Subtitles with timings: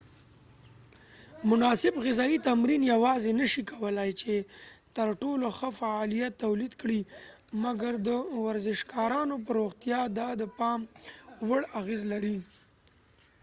[1.49, 4.33] مناسب غذایې تمرین یواځی نه شي کولای چې
[4.97, 6.99] ترټولو ښه فعالیت تولید کړي
[7.63, 8.09] مګر د
[8.45, 10.79] ورزشکارانو په روغتیا دا د پام
[11.47, 12.37] وړ اغیز لري